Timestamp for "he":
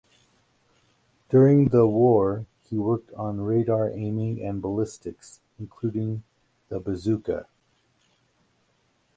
2.63-2.75